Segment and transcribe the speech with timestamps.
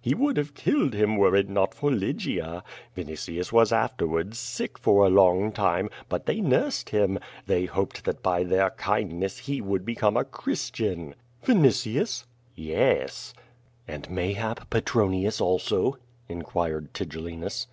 [0.00, 2.64] He would have killed him, M'cre it not for Lygia.
[2.96, 8.04] Vinitius was after wards sick for a long time, but they nursed him, they hopeid
[8.06, 12.24] that by their kindness he would become a Christian." "Vinitius?"
[12.56, 13.34] 'T^es.^
[13.86, 15.98] "And mayhap Petronius also?"
[16.30, 17.66] inquired Tigellinus.